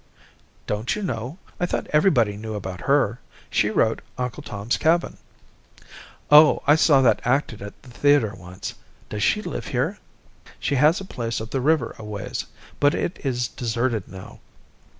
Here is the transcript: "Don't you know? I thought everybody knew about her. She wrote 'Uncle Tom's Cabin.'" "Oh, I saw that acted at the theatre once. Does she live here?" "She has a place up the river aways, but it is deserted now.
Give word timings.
"Don't 0.65 0.95
you 0.95 1.03
know? 1.03 1.37
I 1.59 1.67
thought 1.67 1.85
everybody 1.93 2.35
knew 2.35 2.55
about 2.55 2.81
her. 2.81 3.19
She 3.51 3.69
wrote 3.69 4.01
'Uncle 4.17 4.41
Tom's 4.41 4.77
Cabin.'" 4.77 5.17
"Oh, 6.31 6.63
I 6.65 6.73
saw 6.73 7.03
that 7.03 7.21
acted 7.23 7.61
at 7.61 7.79
the 7.83 7.91
theatre 7.91 8.33
once. 8.35 8.73
Does 9.09 9.21
she 9.21 9.43
live 9.43 9.67
here?" 9.67 9.99
"She 10.59 10.73
has 10.73 11.01
a 11.01 11.05
place 11.05 11.39
up 11.39 11.51
the 11.51 11.61
river 11.61 11.95
aways, 11.99 12.47
but 12.79 12.95
it 12.95 13.23
is 13.23 13.47
deserted 13.47 14.07
now. 14.07 14.39